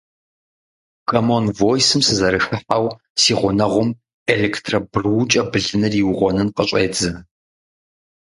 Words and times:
Комон 1.09 1.45
Войсым 1.59 2.01
сызэрыхыхьэу, 2.07 2.87
си 3.21 3.31
гъунэгъум 3.39 3.89
электробрукӏэ 4.33 5.41
блыныр 5.51 5.93
иугъуэнын 6.01 6.49
къыщӏедзэ! 6.55 7.11